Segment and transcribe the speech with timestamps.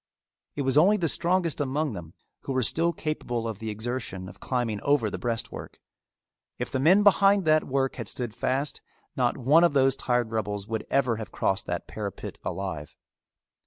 [0.55, 4.39] It was only the strongest among them who were still capable of the exertion of
[4.39, 5.77] climbing over the breastwork.
[6.57, 8.81] If the men behind that work had stood fast,
[9.15, 12.95] not one of those tired rebels would ever have crossed that parapet alive.